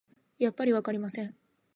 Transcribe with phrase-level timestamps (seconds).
[0.39, 1.35] やっぱりわかりません